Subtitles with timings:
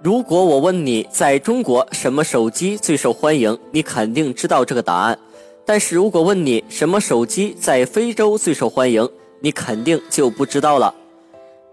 [0.00, 5.18] 如果我问你在中国什么手机最受欢迎，你肯定知道这个答案。
[5.66, 9.06] 但是如果问你什么手机在非洲最受欢迎，
[9.40, 10.94] 你肯定就不知道了。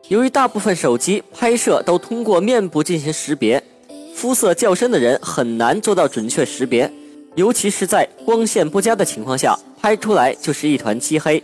[0.07, 3.63] 由于大部分手机拍摄都通过面部进行识别，
[4.15, 6.91] 肤色较深的人很难做到准确识别，
[7.35, 11.41] 尤其是在光线不佳的情况下，拍出来就是一团漆黑。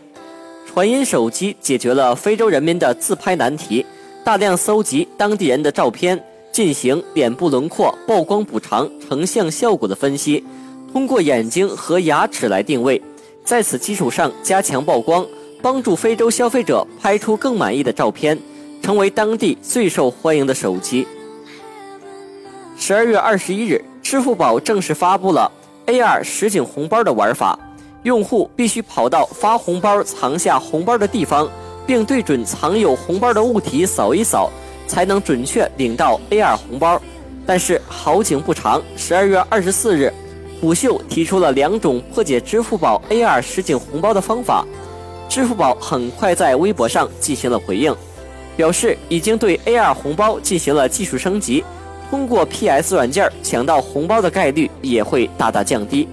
[0.66, 3.86] 传音手机解决了非洲人民的自拍难题，
[4.24, 6.20] 大量搜集当地人的照片。
[6.52, 10.44] 进行脸部轮廓曝光补偿、成像效果的分析，
[10.92, 13.02] 通过眼睛和牙齿来定位，
[13.46, 15.26] 在此基础上加强曝光，
[15.62, 18.38] 帮助非洲消费者拍出更满意的照片，
[18.82, 21.08] 成为当地最受欢迎的手机。
[22.78, 25.50] 十二月二十一日，支付宝正式发布了
[25.86, 27.58] AR 实景红包的玩法，
[28.04, 31.50] 用户必须跑到发红包藏下红包的地方，
[31.86, 34.50] 并对准藏有红包的物体扫一扫。
[34.88, 37.02] 才能准确领到 AR 红包，
[37.46, 40.12] 但是好景不长，十二月二十四日，
[40.60, 44.66] 虎嗅提出了两种破解支付宝 AR 实景红包的方法。
[45.30, 47.96] 支付宝很快在微博上进行了回应，
[48.58, 51.64] 表示已经对 AR 红包进行了技术升级，
[52.10, 56.06] 通过 PS 软件抢到红包的概率也会大大降低。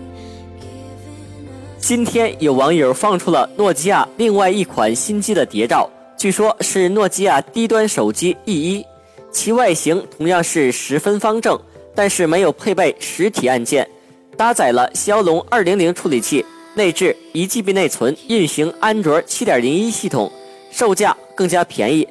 [1.78, 5.90] 今天有网友放出了诺基亚另外一款新机的谍照。
[6.18, 8.84] 据说，是诺基亚低端手机 E1，
[9.30, 11.56] 其外形同样是十分方正，
[11.94, 13.88] 但是没有配备实体按键，
[14.36, 20.30] 搭载了骁龙200处理器，内置 1GB 内存，运行安卓7.01系统，
[20.72, 22.06] 售价更加便宜。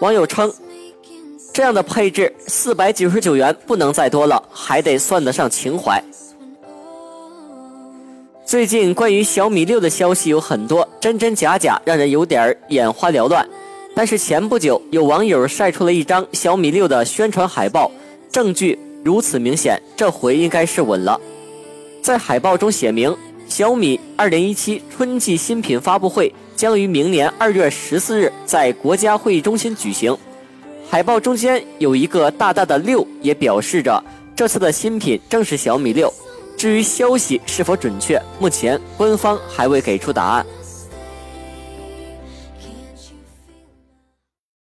[0.00, 0.52] 网友称，
[1.54, 6.02] 这样的配置四百九十九元不能再多了，还得算得上情怀。
[8.46, 13.44] 最近关于小米六的消息有很多，真真假假，让人有点眼花缭乱。
[13.92, 17.90] 但是前不久有网友晒出了一张小米六的宣传海报，
[18.30, 21.20] 证据如此明显，这回应该是稳了。
[22.00, 23.12] 在海报中写明，
[23.48, 30.16] 小米二零一七春季新品发布会将于明年二月十四日在国家会议中心举行。
[30.88, 34.00] 海报中间有一个大大的六，也表示着
[34.36, 36.08] 这次的新品正是小米六。
[36.56, 40.46] 至于消息是否准确，目前官方还未给出答案。